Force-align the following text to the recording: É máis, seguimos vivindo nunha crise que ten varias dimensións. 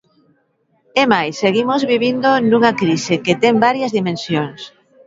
É 1.01 1.05
máis, 1.13 1.33
seguimos 1.43 1.81
vivindo 1.91 2.29
nunha 2.49 2.73
crise 2.81 3.15
que 3.25 3.33
ten 3.43 3.55
varias 3.65 3.91
dimensións. 3.97 4.59